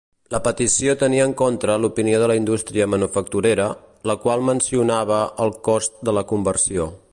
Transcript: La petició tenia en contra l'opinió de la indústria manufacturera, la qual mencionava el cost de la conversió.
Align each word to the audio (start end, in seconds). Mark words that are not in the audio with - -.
La 0.33 0.37
petició 0.45 0.93
tenia 1.01 1.27
en 1.29 1.35
contra 1.41 1.75
l'opinió 1.83 2.21
de 2.23 2.29
la 2.31 2.37
indústria 2.39 2.89
manufacturera, 2.95 3.69
la 4.13 4.17
qual 4.25 4.49
mencionava 4.49 5.23
el 5.47 5.55
cost 5.69 6.05
de 6.11 6.19
la 6.21 6.25
conversió. 6.33 6.93